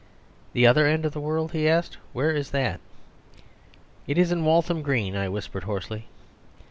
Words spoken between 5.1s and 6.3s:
I whispered hoarsely.